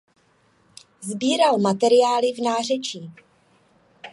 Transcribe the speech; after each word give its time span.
Sbíral 1.01 1.57
materiály 1.57 2.33
v 2.33 2.41
nářečí. 2.43 3.13